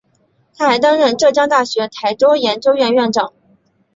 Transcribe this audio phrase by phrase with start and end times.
[0.57, 3.33] 他还担任浙江大学台州研究院院长。